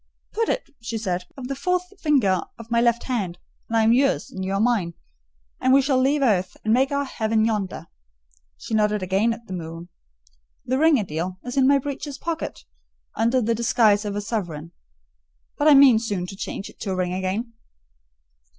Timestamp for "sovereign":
14.21-14.71